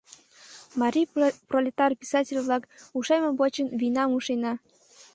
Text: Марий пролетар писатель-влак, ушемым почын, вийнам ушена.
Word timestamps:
Марий 0.79 1.07
пролетар 1.49 1.91
писатель-влак, 2.01 2.63
ушемым 2.97 3.33
почын, 3.39 3.67
вийнам 3.79 4.09
ушена. 4.17 4.53